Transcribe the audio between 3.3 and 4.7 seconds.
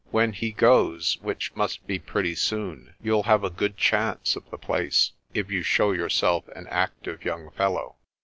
a good chance of the